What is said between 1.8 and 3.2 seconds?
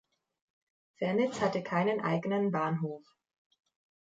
eigenen Bahnhof.